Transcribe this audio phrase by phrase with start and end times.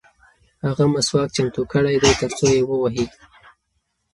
[0.65, 3.05] هغه مسواک چمتو کړی دی ترڅو یې ووهي.